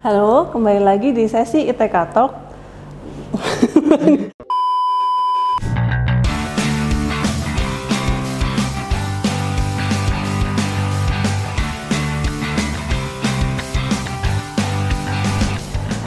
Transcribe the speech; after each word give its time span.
Halo, 0.00 0.48
kembali 0.48 0.80
lagi 0.80 1.12
di 1.12 1.28
sesi 1.28 1.68
ITK 1.68 1.92
Talk. 2.16 2.32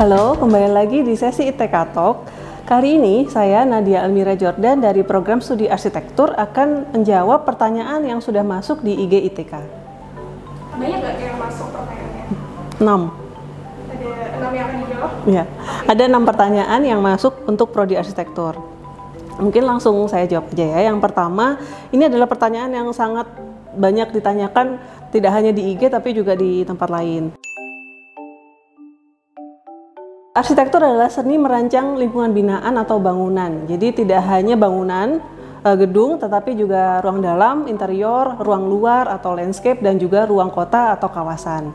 Halo, 0.01 0.41
kembali 0.41 0.73
lagi 0.73 1.05
di 1.05 1.13
sesi 1.13 1.45
ITK 1.53 1.93
Talk. 1.93 2.25
Kali 2.65 2.97
ini 2.97 3.29
saya 3.29 3.61
Nadia 3.61 4.01
Almira 4.01 4.33
Jordan 4.33 4.81
dari 4.81 5.05
program 5.05 5.37
studi 5.37 5.69
arsitektur 5.69 6.33
akan 6.33 6.97
menjawab 6.97 7.45
pertanyaan 7.45 8.01
yang 8.09 8.25
sudah 8.25 8.41
masuk 8.41 8.81
di 8.81 9.05
IG 9.05 9.29
ITK. 9.29 9.53
Banyak 10.81 10.97
nggak 10.97 11.15
yang 11.21 11.37
masuk 11.37 11.69
pertanyaannya? 11.69 13.21
6. 13.21 13.22
Ya, 15.25 15.47
ada 15.87 16.03
enam 16.05 16.23
pertanyaan 16.27 16.81
yang 16.83 16.99
masuk 16.99 17.47
untuk 17.47 17.71
prodi 17.71 17.95
arsitektur. 17.95 18.59
Mungkin 19.41 19.65
langsung 19.65 19.97
saya 20.05 20.29
jawab 20.29 20.53
aja 20.53 20.65
ya. 20.77 20.79
Yang 20.93 20.99
pertama, 21.01 21.57
ini 21.89 22.05
adalah 22.05 22.29
pertanyaan 22.29 22.69
yang 22.69 22.87
sangat 22.93 23.25
banyak 23.73 24.13
ditanyakan 24.13 24.77
tidak 25.09 25.31
hanya 25.33 25.49
di 25.53 25.73
IG 25.73 25.89
tapi 25.89 26.13
juga 26.13 26.37
di 26.37 26.61
tempat 26.61 26.89
lain. 26.89 27.33
Arsitektur 30.33 30.81
adalah 30.81 31.13
seni 31.13 31.37
merancang 31.37 31.93
lingkungan 31.93 32.33
binaan 32.33 32.73
atau 32.81 32.97
bangunan. 32.97 33.69
Jadi 33.69 34.01
tidak 34.01 34.25
hanya 34.25 34.57
bangunan, 34.57 35.21
eh, 35.61 35.77
gedung, 35.77 36.17
tetapi 36.17 36.57
juga 36.57 37.05
ruang 37.05 37.21
dalam, 37.21 37.69
interior, 37.69 38.41
ruang 38.41 38.65
luar 38.65 39.05
atau 39.13 39.37
landscape 39.37 39.85
dan 39.85 40.01
juga 40.01 40.25
ruang 40.25 40.49
kota 40.49 40.97
atau 40.97 41.05
kawasan. 41.13 41.69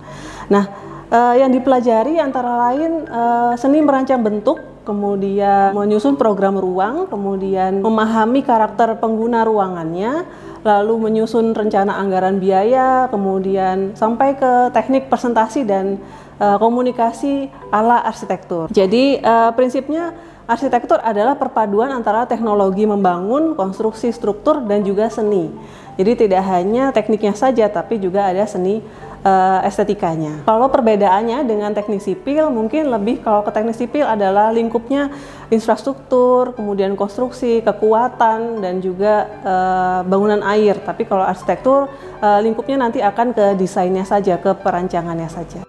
Nah, 0.51 0.67
eh, 1.09 1.35
yang 1.41 1.51
dipelajari 1.53 2.21
antara 2.21 2.71
lain 2.71 3.05
eh, 3.09 3.53
seni 3.57 3.81
merancang 3.81 4.21
bentuk, 4.21 4.61
kemudian 4.89 5.77
menyusun 5.77 6.17
program 6.17 6.57
ruang, 6.57 7.05
kemudian 7.13 7.85
memahami 7.85 8.41
karakter 8.41 8.97
pengguna 8.97 9.45
ruangannya, 9.45 10.25
lalu 10.65 10.97
menyusun 10.97 11.53
rencana 11.53 12.01
anggaran 12.01 12.41
biaya, 12.41 13.05
kemudian 13.13 13.93
sampai 13.93 14.41
ke 14.41 14.73
teknik 14.73 15.13
presentasi 15.13 15.69
dan 15.69 16.01
uh, 16.41 16.57
komunikasi 16.57 17.53
ala 17.69 18.01
arsitektur. 18.01 18.73
Jadi 18.73 19.21
uh, 19.21 19.53
prinsipnya 19.53 20.17
arsitektur 20.49 20.99
adalah 21.05 21.37
perpaduan 21.37 21.93
antara 21.93 22.25
teknologi 22.25 22.89
membangun, 22.89 23.53
konstruksi 23.53 24.09
struktur 24.09 24.65
dan 24.65 24.83
juga 24.83 25.13
seni. 25.13 25.53
Jadi 25.99 26.27
tidak 26.27 26.47
hanya 26.47 26.95
tekniknya 26.95 27.35
saja 27.35 27.67
tapi 27.67 27.99
juga 27.99 28.31
ada 28.31 28.47
seni 28.47 28.81
uh, 29.25 29.61
estetikanya. 29.65 30.45
Kalau 30.45 30.69
perbedaannya 30.69 31.47
dengan 31.47 31.71
teknik 31.73 32.03
sipil 32.03 32.51
mungkin 32.51 32.91
lebih 32.93 33.23
kalau 33.23 33.43
ke 33.43 33.51
teknik 33.51 33.77
sipil 33.77 34.05
adalah 34.05 34.51
lingkupnya 34.55 35.11
infrastruktur, 35.49 36.53
kemudian 36.53 36.95
konstruksi, 36.95 37.65
kekuatan 37.65 38.61
dan 38.61 38.85
juga 38.85 39.27
uh, 39.43 40.01
bangunan 40.05 40.45
air. 40.45 40.77
Tapi 40.83 41.09
kalau 41.09 41.25
arsitektur 41.25 41.89
uh, 42.21 42.41
lingkupnya 42.43 42.79
nanti 42.89 43.01
akan 43.01 43.33
ke 43.33 43.47
desainnya 43.57 44.05
saja, 44.05 44.37
ke 44.37 44.53
perancangannya 44.53 45.31
saja. 45.31 45.63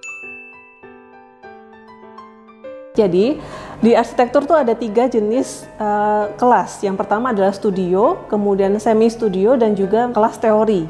Jadi 3.00 3.40
di 3.80 3.96
arsitektur 3.96 4.44
tuh 4.44 4.60
ada 4.60 4.76
tiga 4.76 5.08
jenis 5.08 5.64
uh, 5.80 6.28
kelas. 6.36 6.84
Yang 6.84 7.00
pertama 7.00 7.32
adalah 7.32 7.56
studio, 7.56 8.28
kemudian 8.28 8.76
semi 8.76 9.08
studio 9.08 9.56
dan 9.56 9.72
juga 9.72 10.12
kelas 10.12 10.36
teori. 10.36 10.84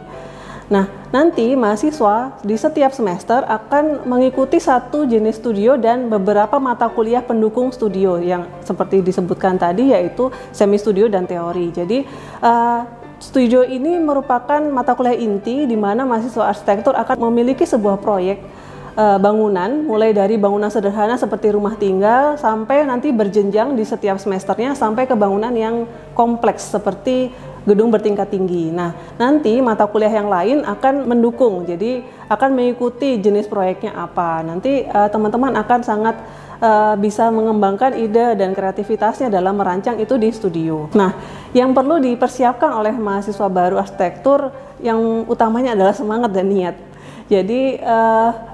Nah, 0.69 0.85
nanti 1.09 1.57
mahasiswa 1.57 2.37
di 2.45 2.53
setiap 2.53 2.93
semester 2.93 3.41
akan 3.41 4.05
mengikuti 4.05 4.61
satu 4.61 5.09
jenis 5.09 5.41
studio 5.41 5.81
dan 5.81 6.13
beberapa 6.13 6.61
mata 6.61 6.85
kuliah 6.93 7.25
pendukung 7.25 7.73
studio 7.73 8.21
yang 8.21 8.45
seperti 8.61 9.01
disebutkan 9.01 9.57
tadi 9.57 9.89
yaitu 9.89 10.29
semi 10.53 10.77
studio 10.77 11.09
dan 11.09 11.25
teori. 11.25 11.73
Jadi 11.73 12.05
uh, 12.45 12.85
studio 13.17 13.65
ini 13.65 13.97
merupakan 13.97 14.61
mata 14.69 14.93
kuliah 14.93 15.17
inti 15.17 15.65
di 15.65 15.73
mana 15.73 16.05
mahasiswa 16.05 16.53
arsitektur 16.53 16.93
akan 16.93 17.17
memiliki 17.17 17.65
sebuah 17.65 17.97
proyek 17.97 18.37
uh, 18.93 19.17
bangunan 19.17 19.83
mulai 19.89 20.13
dari 20.13 20.35
bangunan 20.35 20.69
sederhana 20.69 21.15
seperti 21.15 21.49
rumah 21.49 21.75
tinggal 21.81 22.37
sampai 22.37 22.83
nanti 22.83 23.09
berjenjang 23.09 23.73
di 23.73 23.81
setiap 23.81 24.21
semesternya 24.21 24.77
sampai 24.77 25.09
ke 25.09 25.17
bangunan 25.17 25.51
yang 25.55 25.89
kompleks 26.13 26.69
seperti 26.69 27.33
gedung 27.69 27.93
bertingkat 27.93 28.33
tinggi. 28.33 28.73
Nah, 28.73 28.97
nanti 29.21 29.61
mata 29.61 29.85
kuliah 29.85 30.09
yang 30.09 30.25
lain 30.25 30.65
akan 30.65 31.05
mendukung. 31.05 31.69
Jadi 31.69 32.01
akan 32.25 32.49
mengikuti 32.57 33.21
jenis 33.21 33.45
proyeknya 33.45 33.93
apa. 33.93 34.41
Nanti 34.41 34.89
uh, 34.89 35.05
teman-teman 35.13 35.53
akan 35.53 35.79
sangat 35.85 36.15
uh, 36.57 36.97
bisa 36.97 37.29
mengembangkan 37.29 37.93
ide 37.93 38.33
dan 38.33 38.57
kreativitasnya 38.57 39.29
dalam 39.29 39.53
merancang 39.53 40.01
itu 40.01 40.17
di 40.17 40.33
studio. 40.33 40.89
Nah, 40.97 41.13
yang 41.53 41.71
perlu 41.77 42.01
dipersiapkan 42.01 42.73
oleh 42.73 42.97
mahasiswa 42.97 43.45
baru 43.45 43.77
arsitektur 43.77 44.49
yang 44.81 45.29
utamanya 45.29 45.77
adalah 45.77 45.93
semangat 45.93 46.33
dan 46.33 46.49
niat. 46.49 46.75
Jadi 47.29 47.77
uh, 47.85 48.48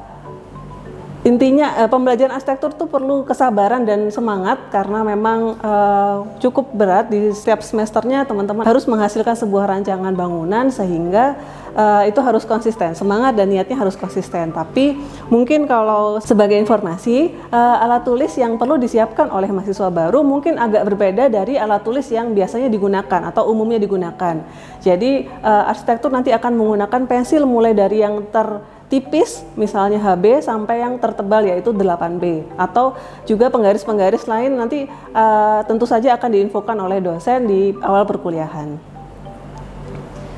intinya 1.25 1.73
uh, 1.81 1.89
pembelajaran 1.89 2.37
arsitektur 2.37 2.77
tuh 2.77 2.85
perlu 2.85 3.25
kesabaran 3.25 3.81
dan 3.81 4.13
semangat 4.13 4.69
karena 4.69 5.01
memang 5.01 5.57
uh, 5.57 6.17
cukup 6.37 6.69
berat 6.69 7.09
di 7.09 7.33
setiap 7.33 7.65
semesternya 7.65 8.29
teman-teman 8.29 8.61
harus 8.61 8.85
menghasilkan 8.85 9.33
sebuah 9.33 9.65
rancangan 9.65 10.13
bangunan 10.13 10.69
sehingga 10.69 11.33
uh, 11.73 12.03
itu 12.05 12.21
harus 12.21 12.45
konsisten. 12.45 12.93
Semangat 12.93 13.33
dan 13.33 13.49
niatnya 13.49 13.73
harus 13.73 13.97
konsisten. 13.97 14.53
Tapi 14.53 15.01
mungkin 15.33 15.65
kalau 15.65 16.21
sebagai 16.21 16.61
informasi 16.61 17.33
uh, 17.49 17.83
alat 17.83 18.05
tulis 18.05 18.31
yang 18.37 18.61
perlu 18.61 18.77
disiapkan 18.77 19.33
oleh 19.33 19.49
mahasiswa 19.49 19.89
baru 19.89 20.21
mungkin 20.21 20.61
agak 20.61 20.87
berbeda 20.93 21.27
dari 21.27 21.59
alat 21.59 21.81
tulis 21.81 22.07
yang 22.13 22.37
biasanya 22.37 22.69
digunakan 22.69 23.33
atau 23.33 23.49
umumnya 23.49 23.81
digunakan. 23.81 24.45
Jadi 24.85 25.25
uh, 25.41 25.71
arsitektur 25.73 26.13
nanti 26.13 26.29
akan 26.29 26.53
menggunakan 26.53 27.01
pensil 27.09 27.49
mulai 27.49 27.73
dari 27.73 28.05
yang 28.05 28.23
ter 28.29 28.74
tipis 28.85 29.41
misalnya 29.57 29.97
HB 29.97 30.45
sampai 30.45 30.85
yang 30.85 31.01
tertebal 31.01 31.41
yaitu 31.41 31.73
8B 31.73 32.45
atau 32.53 32.93
juga 33.25 33.49
penggaris-penggaris 33.49 34.29
lain 34.29 34.53
nanti 34.53 34.85
uh, 35.13 35.65
tentu 35.65 35.89
saja 35.89 36.13
akan 36.13 36.29
diinfokan 36.29 36.77
oleh 36.77 37.01
dosen 37.01 37.49
di 37.49 37.73
awal 37.81 38.05
perkuliahan. 38.05 38.77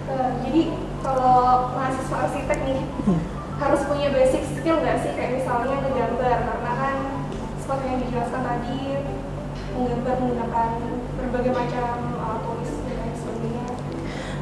Uh, 0.07 0.29
jadi 0.47 0.71
kalau 1.03 1.75
mahasiswa 1.75 2.17
arsitek 2.23 2.59
nih 2.63 2.79
hmm. 3.11 3.21
harus 3.59 3.81
punya 3.83 4.07
basic 4.15 4.43
skill 4.55 4.79
nggak 4.79 4.97
sih 5.03 5.11
kayak 5.11 5.43
misalnya 5.43 5.75
ngegambar 5.83 6.37
karena 6.47 6.71
kan 6.79 6.95
seperti 7.59 7.83
yang 7.83 7.99
dijelaskan 8.07 8.41
tadi 8.47 8.79
menggambar 9.75 10.15
menggunakan 10.23 10.69
berbagai 11.19 11.51
macam 11.51 11.87
alat 12.15 12.41
tulis 12.47 12.71
dan 12.87 12.95
lain 12.95 13.15
sebagainya. 13.19 13.65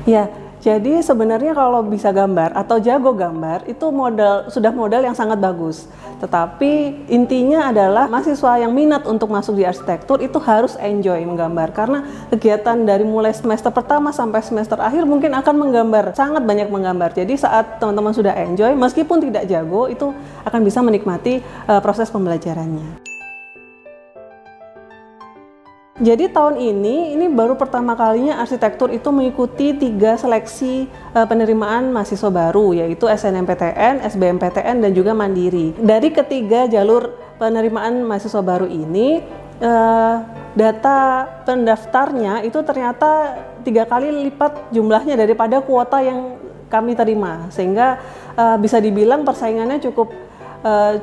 Ya, 0.05 0.23
jadi 0.65 0.97
sebenarnya 1.05 1.53
kalau 1.53 1.85
bisa 1.85 2.09
gambar 2.09 2.57
atau 2.57 2.81
jago 2.81 3.13
gambar 3.13 3.69
itu 3.69 3.85
modal 3.93 4.49
sudah 4.49 4.73
modal 4.73 5.05
yang 5.05 5.13
sangat 5.13 5.37
bagus. 5.37 5.85
Tetapi 6.17 7.05
intinya 7.05 7.69
adalah 7.69 8.09
mahasiswa 8.09 8.57
yang 8.57 8.73
minat 8.73 9.05
untuk 9.05 9.29
masuk 9.29 9.61
di 9.61 9.61
arsitektur 9.61 10.25
itu 10.25 10.41
harus 10.41 10.73
enjoy 10.81 11.21
menggambar 11.21 11.69
karena 11.69 12.01
kegiatan 12.33 12.81
dari 12.81 13.05
mulai 13.05 13.37
semester 13.37 13.69
pertama 13.69 14.09
sampai 14.09 14.41
semester 14.41 14.81
akhir 14.81 15.05
mungkin 15.05 15.37
akan 15.37 15.53
menggambar, 15.53 16.17
sangat 16.17 16.41
banyak 16.41 16.73
menggambar. 16.73 17.13
Jadi 17.13 17.37
saat 17.37 17.77
teman-teman 17.77 18.17
sudah 18.17 18.33
enjoy 18.33 18.73
meskipun 18.73 19.21
tidak 19.21 19.45
jago 19.45 19.85
itu 19.85 20.17
akan 20.49 20.65
bisa 20.65 20.81
menikmati 20.81 21.45
uh, 21.69 21.77
proses 21.77 22.09
pembelajarannya. 22.09 23.14
Jadi 25.95 26.27
tahun 26.27 26.59
ini, 26.59 27.15
ini 27.15 27.31
baru 27.31 27.55
pertama 27.55 27.95
kalinya 27.95 28.43
arsitektur 28.43 28.91
itu 28.91 29.15
mengikuti 29.15 29.71
tiga 29.71 30.19
seleksi 30.19 30.91
uh, 31.15 31.23
penerimaan 31.23 31.87
mahasiswa 31.95 32.27
baru, 32.27 32.75
yaitu 32.75 33.07
SNMPTN, 33.07 34.03
SBMPTN, 34.03 34.83
dan 34.83 34.91
juga 34.91 35.15
Mandiri. 35.15 35.71
Dari 35.79 36.11
ketiga 36.11 36.67
jalur 36.67 37.15
penerimaan 37.39 38.03
mahasiswa 38.03 38.43
baru 38.43 38.67
ini, 38.67 39.23
uh, 39.63 40.15
data 40.51 41.31
pendaftarnya 41.47 42.43
itu 42.43 42.59
ternyata 42.67 43.39
tiga 43.63 43.87
kali 43.87 44.11
lipat 44.27 44.75
jumlahnya 44.75 45.15
daripada 45.15 45.63
kuota 45.63 46.03
yang 46.03 46.35
kami 46.67 46.99
terima, 46.99 47.47
sehingga 47.55 48.03
uh, 48.35 48.59
bisa 48.59 48.83
dibilang 48.83 49.23
persaingannya 49.23 49.79
cukup 49.79 50.27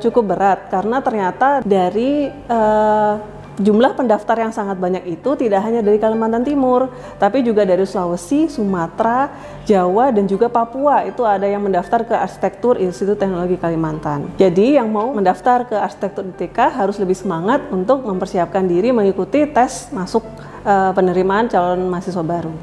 cukup 0.03 0.35
berat 0.35 0.67
karena 0.67 0.99
ternyata 0.99 1.63
dari 1.63 2.27
uh, 2.51 3.15
jumlah 3.61 3.93
pendaftar 3.93 4.41
yang 4.41 4.53
sangat 4.55 4.81
banyak 4.81 5.05
itu 5.05 5.37
tidak 5.37 5.61
hanya 5.61 5.85
dari 5.85 6.01
Kalimantan 6.01 6.41
Timur, 6.41 6.89
tapi 7.21 7.45
juga 7.45 7.61
dari 7.67 7.85
Sulawesi, 7.85 8.49
Sumatera, 8.49 9.29
Jawa, 9.67 10.09
dan 10.09 10.25
juga 10.25 10.49
Papua. 10.49 11.05
Itu 11.05 11.21
ada 11.21 11.45
yang 11.45 11.61
mendaftar 11.61 12.07
ke 12.07 12.15
Arsitektur 12.17 12.81
Institut 12.81 13.21
Teknologi 13.21 13.59
Kalimantan. 13.59 14.33
Jadi 14.41 14.79
yang 14.81 14.89
mau 14.89 15.13
mendaftar 15.13 15.69
ke 15.69 15.75
Arsitektur 15.77 16.25
ITK 16.33 16.57
harus 16.73 16.97
lebih 16.97 17.13
semangat 17.13 17.61
untuk 17.69 18.01
mempersiapkan 18.01 18.65
diri 18.65 18.89
mengikuti 18.89 19.45
tes 19.45 19.93
masuk 19.93 20.25
uh, 20.65 20.89
penerimaan 20.97 21.45
calon 21.45 21.85
mahasiswa 21.85 22.25
baru. 22.25 22.53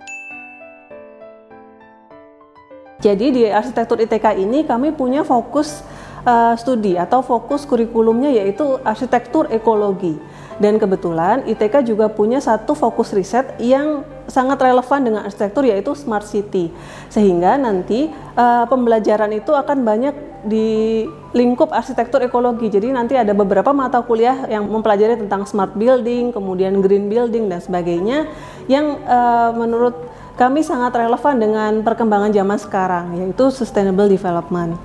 Jadi 3.00 3.26
di 3.32 3.42
Arsitektur 3.48 3.96
ITK 3.96 4.36
ini 4.36 4.68
kami 4.68 4.92
punya 4.92 5.24
fokus 5.24 5.80
uh, 6.24 6.54
studi 6.56 6.96
atau 7.00 7.24
fokus 7.24 7.64
kurikulumnya 7.64 8.28
yaitu 8.32 8.76
arsitektur 8.84 9.48
ekologi. 9.48 10.20
Dan 10.60 10.76
kebetulan 10.76 11.48
ITK 11.48 11.88
juga 11.88 12.12
punya 12.12 12.36
satu 12.36 12.76
fokus 12.76 13.16
riset 13.16 13.56
yang 13.56 14.04
sangat 14.28 14.60
relevan 14.60 15.00
dengan 15.00 15.24
arsitektur 15.24 15.64
yaitu 15.64 15.96
smart 15.96 16.28
city. 16.28 16.68
Sehingga 17.08 17.56
nanti 17.56 18.12
uh, 18.36 18.68
pembelajaran 18.68 19.32
itu 19.32 19.56
akan 19.56 19.82
banyak 19.82 20.14
di 20.44 21.04
lingkup 21.32 21.72
arsitektur 21.72 22.20
ekologi. 22.20 22.68
Jadi 22.68 22.92
nanti 22.92 23.16
ada 23.16 23.32
beberapa 23.32 23.72
mata 23.72 24.04
kuliah 24.04 24.44
yang 24.52 24.68
mempelajari 24.68 25.16
tentang 25.16 25.48
smart 25.48 25.72
building, 25.72 26.32
kemudian 26.32 26.80
green 26.84 27.08
building 27.08 27.48
dan 27.48 27.60
sebagainya 27.64 28.28
yang 28.68 29.00
uh, 29.04 29.56
menurut 29.56 29.96
kami 30.36 30.64
sangat 30.64 30.96
relevan 30.96 31.36
dengan 31.36 31.72
perkembangan 31.84 32.32
zaman 32.32 32.58
sekarang 32.60 33.06
yaitu 33.20 33.52
sustainable 33.52 34.08
development. 34.08 34.76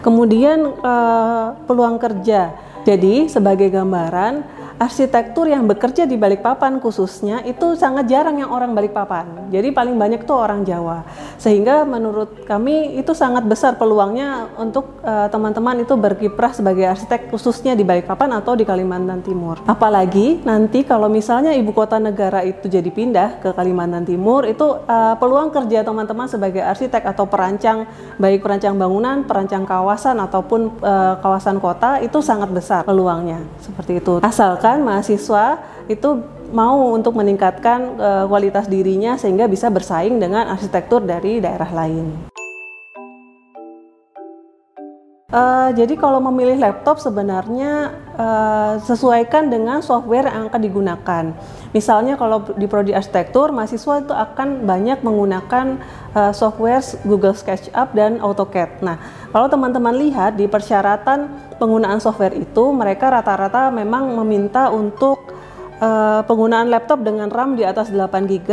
Kemudian 0.00 0.80
uh, 0.80 1.52
peluang 1.68 2.00
kerja 2.00 2.69
jadi 2.84 3.28
sebagai 3.28 3.68
gambaran, 3.68 4.59
arsitektur 4.80 5.44
yang 5.44 5.68
bekerja 5.68 6.08
di 6.08 6.16
Balikpapan 6.16 6.80
khususnya 6.80 7.44
itu 7.44 7.76
sangat 7.76 8.08
jarang 8.08 8.40
yang 8.40 8.48
orang 8.48 8.72
Balikpapan. 8.72 9.52
Jadi 9.52 9.76
paling 9.76 10.00
banyak 10.00 10.24
itu 10.24 10.32
orang 10.32 10.64
Jawa. 10.64 11.04
Sehingga 11.36 11.84
menurut 11.84 12.48
kami 12.48 12.96
itu 12.96 13.12
sangat 13.12 13.44
besar 13.44 13.76
peluangnya 13.76 14.48
untuk 14.56 15.04
eh, 15.04 15.28
teman-teman 15.28 15.76
uh, 15.76 15.84
itu 15.84 15.94
berkiprah 16.00 16.56
sebagai 16.56 16.88
arsitek 16.88 17.28
khususnya 17.28 17.76
di 17.76 17.84
Balikpapan 17.84 18.40
atau 18.40 18.56
di 18.56 18.64
Kalimantan 18.64 19.20
Timur. 19.20 19.60
Apalagi 19.68 20.40
nanti 20.48 20.80
kalau 20.80 21.12
misalnya 21.12 21.52
ibu 21.52 21.76
kota 21.76 22.00
negara 22.00 22.40
itu 22.40 22.64
jadi 22.64 22.88
pindah 22.88 23.44
ke 23.44 23.52
Kalimantan 23.52 24.08
Timur 24.08 24.48
itu 24.48 24.64
uh, 24.64 25.12
peluang 25.20 25.52
kerja 25.52 25.84
teman-teman 25.84 26.24
sebagai 26.24 26.64
arsitek 26.64 27.04
atau 27.04 27.28
perancang 27.28 27.84
baik 28.16 28.40
perancang 28.40 28.80
bangunan, 28.80 29.28
perancang 29.28 29.68
kawasan 29.68 30.16
ataupun 30.24 30.80
uh, 30.80 31.20
kawasan 31.20 31.60
kota 31.60 32.00
itu 32.00 32.24
sangat 32.24 32.48
besar 32.48 32.80
peluangnya 32.88 33.44
seperti 33.60 34.00
itu. 34.00 34.24
Asalkan 34.24 34.69
mahasiswa 34.78 35.58
itu 35.90 36.22
mau 36.54 36.94
untuk 36.94 37.18
meningkatkan 37.18 37.98
uh, 37.98 38.24
kualitas 38.30 38.70
dirinya 38.70 39.18
sehingga 39.18 39.50
bisa 39.50 39.66
bersaing 39.70 40.22
dengan 40.22 40.46
arsitektur 40.50 41.02
dari 41.02 41.42
daerah 41.42 41.70
lain. 41.70 42.29
Uh, 45.30 45.70
jadi 45.78 45.94
kalau 45.94 46.18
memilih 46.18 46.58
laptop 46.58 46.98
sebenarnya 46.98 47.94
uh, 48.18 48.82
sesuaikan 48.82 49.46
dengan 49.46 49.78
software 49.78 50.26
yang 50.26 50.50
akan 50.50 50.58
digunakan. 50.58 51.24
Misalnya 51.70 52.18
kalau 52.18 52.50
di 52.58 52.66
prodi 52.66 52.90
arsitektur, 52.90 53.54
mahasiswa 53.54 54.02
itu 54.02 54.10
akan 54.10 54.66
banyak 54.66 55.06
menggunakan 55.06 55.78
uh, 56.18 56.34
software 56.34 56.82
Google 57.06 57.38
SketchUp 57.38 57.94
dan 57.94 58.18
AutoCAD. 58.18 58.82
Nah, 58.82 58.98
kalau 59.30 59.46
teman-teman 59.46 59.94
lihat 60.02 60.34
di 60.34 60.50
persyaratan 60.50 61.30
penggunaan 61.62 62.02
software 62.02 62.34
itu, 62.34 62.74
mereka 62.74 63.14
rata-rata 63.14 63.70
memang 63.70 64.10
meminta 64.18 64.66
untuk 64.74 65.30
uh, 65.78 66.26
penggunaan 66.26 66.66
laptop 66.66 67.06
dengan 67.06 67.30
RAM 67.30 67.54
di 67.54 67.62
atas 67.62 67.94
8 67.94 68.26
GB, 68.26 68.50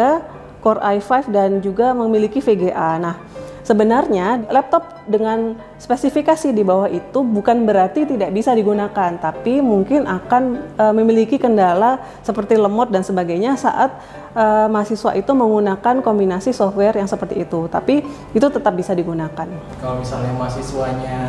Core 0.62 0.82
i5 1.02 1.34
dan 1.34 1.58
juga 1.58 1.98
memiliki 1.98 2.38
VGA. 2.38 3.02
Nah, 3.02 3.27
Sebenarnya 3.68 4.48
laptop 4.48 5.04
dengan 5.12 5.60
spesifikasi 5.76 6.56
di 6.56 6.64
bawah 6.64 6.88
itu 6.88 7.20
bukan 7.20 7.68
berarti 7.68 8.08
tidak 8.08 8.32
bisa 8.32 8.56
digunakan, 8.56 9.12
tapi 9.20 9.60
mungkin 9.60 10.08
akan 10.08 10.44
e, 10.80 10.84
memiliki 10.96 11.36
kendala 11.36 12.00
seperti 12.24 12.56
lemot 12.56 12.88
dan 12.88 13.04
sebagainya 13.04 13.60
saat 13.60 13.92
e, 14.32 14.72
mahasiswa 14.72 15.12
itu 15.20 15.36
menggunakan 15.36 16.00
kombinasi 16.00 16.56
software 16.56 16.96
yang 16.96 17.12
seperti 17.12 17.44
itu. 17.44 17.68
Tapi 17.68 18.08
itu 18.32 18.48
tetap 18.48 18.72
bisa 18.72 18.96
digunakan. 18.96 19.52
Kalau 19.84 20.00
misalnya 20.00 20.32
mahasiswanya 20.40 21.20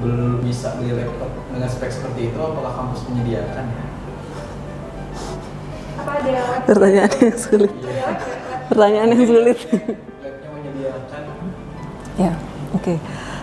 belum 0.00 0.40
bisa 0.40 0.80
beli 0.80 0.96
laptop 0.96 1.28
dengan 1.52 1.68
spek 1.68 1.92
seperti 1.92 2.32
itu, 2.32 2.40
apakah 2.40 2.72
kampus 2.72 3.04
menyediakan 3.12 3.64
ya? 3.68 3.84
Apa 6.00 6.12
ada 6.24 6.64
Pertanyaan 6.64 7.12
yang 7.20 7.36
sulit. 7.36 7.72
Iya. 7.84 8.08
Pertanyaan 8.72 9.08
yang 9.12 9.26
sulit. 9.28 9.58
Ya, 12.20 12.36
oke. 12.76 12.84
Okay. 12.84 12.96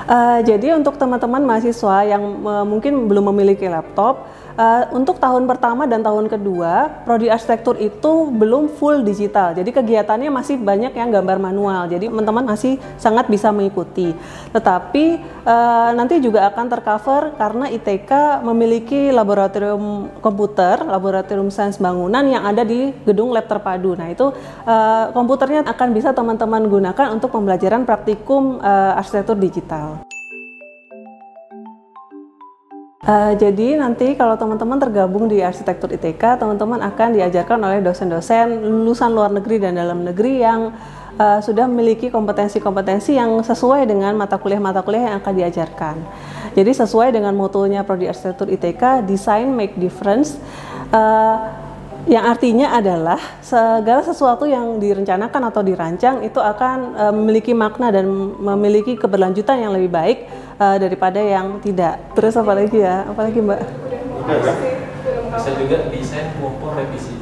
Uh, 0.07 0.39
eh, 0.39 0.39
jadi 0.45 0.77
untuk 0.77 0.95
teman-teman 1.01 1.41
mahasiswa 1.44 2.06
yang 2.06 2.24
uh, 2.45 2.63
mungkin 2.63 3.09
belum 3.09 3.33
memiliki 3.33 3.65
laptop, 3.65 4.29
Uh, 4.57 4.89
untuk 4.89 5.21
tahun 5.21 5.45
pertama 5.45 5.86
dan 5.86 6.01
tahun 6.01 6.25
kedua, 6.33 7.06
prodi 7.06 7.30
arsitektur 7.30 7.77
itu 7.77 8.33
belum 8.33 8.74
full 8.74 9.06
digital. 9.06 9.54
Jadi 9.54 9.69
kegiatannya 9.69 10.33
masih 10.33 10.57
banyak 10.57 10.98
yang 10.98 11.13
gambar 11.13 11.38
manual. 11.38 11.86
Jadi 11.86 12.09
teman-teman 12.09 12.57
masih 12.57 12.81
sangat 12.98 13.30
bisa 13.30 13.54
mengikuti. 13.54 14.18
Tetapi 14.50 15.21
uh, 15.45 15.94
nanti 15.94 16.18
juga 16.18 16.50
akan 16.50 16.74
tercover 16.74 17.38
karena 17.38 17.69
ITK 17.69 18.42
memiliki 18.42 19.13
laboratorium 19.13 20.09
komputer, 20.25 20.81
laboratorium 20.81 21.53
sains 21.53 21.77
bangunan 21.77 22.25
yang 22.25 22.42
ada 22.42 22.65
di 22.65 22.98
gedung 23.06 23.30
lab 23.30 23.45
terpadu. 23.45 23.94
Nah 23.94 24.10
itu 24.10 24.33
uh, 24.65 25.13
komputernya 25.13 25.69
akan 25.69 25.94
bisa 25.94 26.18
teman-teman 26.18 26.65
gunakan 26.65 27.13
untuk 27.13 27.30
pembelajaran 27.30 27.86
praktikum 27.86 28.57
uh, 28.57 28.98
arsitektur 28.98 29.38
digital. 29.38 30.17
Uh, 33.07 33.31
jadi 33.39 33.80
nanti 33.80 34.19
kalau 34.19 34.36
teman-teman 34.36 34.83
tergabung 34.83 35.31
di 35.31 35.39
arsitektur 35.39 35.95
ITK, 35.95 36.44
teman-teman 36.44 36.83
akan 36.92 37.15
diajarkan 37.15 37.56
oleh 37.63 37.80
dosen-dosen 37.80 38.68
lulusan 38.68 39.15
luar 39.15 39.31
negeri 39.31 39.63
dan 39.63 39.80
dalam 39.80 40.04
negeri 40.04 40.44
yang 40.44 40.75
uh, 41.15 41.39
sudah 41.39 41.71
memiliki 41.71 42.12
kompetensi-kompetensi 42.12 43.15
yang 43.15 43.39
sesuai 43.39 43.88
dengan 43.88 44.12
mata 44.19 44.36
kuliah-mata 44.36 44.83
kuliah 44.83 45.15
yang 45.15 45.24
akan 45.24 45.33
diajarkan. 45.39 45.95
Jadi 46.51 46.71
sesuai 46.83 47.15
dengan 47.15 47.31
motonya 47.31 47.88
Prodi 47.88 48.12
Arsitektur 48.12 48.51
ITK, 48.51 49.07
Design 49.07 49.56
Make 49.56 49.80
Difference. 49.80 50.36
Uh, 50.92 51.67
yang 52.07 52.24
artinya 52.24 52.71
adalah 52.71 53.19
segala 53.44 54.00
sesuatu 54.00 54.48
yang 54.48 54.80
direncanakan 54.80 55.51
atau 55.51 55.59
dirancang 55.59 56.24
itu 56.24 56.39
akan 56.39 56.77
uh, 56.95 57.13
memiliki 57.13 57.51
makna 57.51 57.92
dan 57.92 58.07
memiliki 58.39 58.95
keberlanjutan 58.95 59.59
yang 59.59 59.75
lebih 59.75 59.92
baik 59.92 60.18
uh, 60.56 60.80
daripada 60.80 61.19
yang 61.19 61.59
tidak. 61.59 62.00
Terus 62.15 62.39
apa 62.39 62.56
lagi 62.56 62.80
ya? 62.80 63.04
Apalagi 63.12 63.44
Mbak? 63.44 63.62
Bisa 65.36 65.51
juga 65.59 65.77
desain 65.92 66.31
maupun 66.39 66.71
revisi. 66.80 67.13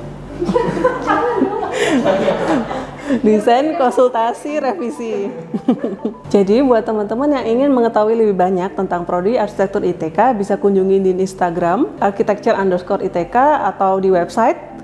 desain 3.26 3.78
konsultasi 3.78 4.62
revisi. 4.62 5.30
Jadi 6.34 6.62
buat 6.62 6.86
teman-teman 6.86 7.42
yang 7.42 7.46
ingin 7.46 7.70
mengetahui 7.74 8.18
lebih 8.18 8.38
banyak 8.38 8.74
tentang 8.74 9.06
prodi 9.06 9.38
arsitektur 9.38 9.86
ITK 9.86 10.38
bisa 10.38 10.58
kunjungi 10.58 10.98
di 11.02 11.12
Instagram 11.18 12.02
architecture 12.02 12.58
underscore 12.58 13.02
ITK 13.06 13.36
atau 13.74 14.02
di 14.02 14.10
website 14.10 14.75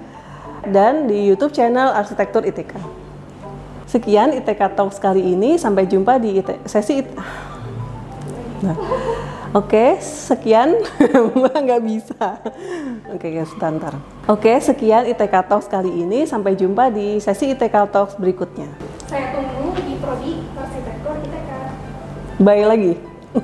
dan 0.67 1.09
di 1.09 1.29
YouTube 1.29 1.55
channel 1.55 1.93
Arsitektur 1.93 2.45
ITK. 2.45 2.77
Sekian 3.89 4.31
ITK 4.37 4.77
Talks 4.77 5.01
kali 5.01 5.19
ini, 5.19 5.59
sampai 5.59 5.89
jumpa 5.89 6.21
di 6.21 6.39
IT, 6.39 6.63
sesi 6.69 7.03
IT. 7.03 7.09
Nah, 8.61 8.77
Oke, 9.51 9.75
okay, 9.75 9.89
sekian. 9.99 10.79
nggak 11.67 11.83
bisa. 11.83 12.39
Oke, 13.11 13.27
okay, 13.27 13.29
guys, 13.35 13.51
sebentar. 13.51 13.91
Oke, 14.31 14.47
okay, 14.47 14.63
sekian 14.63 15.03
ITK 15.11 15.43
Talks 15.43 15.67
kali 15.67 15.91
ini. 15.91 16.23
Sampai 16.23 16.55
jumpa 16.55 16.87
di 16.87 17.19
sesi 17.19 17.51
ITK 17.51 17.91
Talks 17.91 18.15
berikutnya. 18.15 18.71
Saya 19.11 19.35
tunggu 19.35 19.75
di 19.75 19.99
Prodi 19.99 20.39
Arsitektur 20.55 21.19
ITK. 21.19 21.51
Bye 22.39 22.63
lagi. 22.63 22.95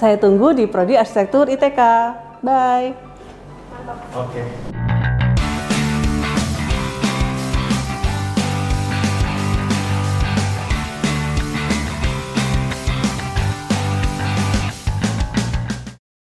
Saya 0.00 0.20
tunggu 0.20 0.52
di 0.52 0.68
Prodi 0.68 1.00
Arsitektur 1.00 1.48
ITK. 1.48 1.80
Bye. 2.44 3.05
Oke. 3.86 4.42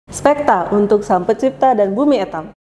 Spekta 0.08 0.68
untuk 0.70 1.02
Sang 1.02 1.24
Pencipta 1.24 1.72
dan 1.72 1.96
Bumi 1.96 2.20
Etam. 2.20 2.57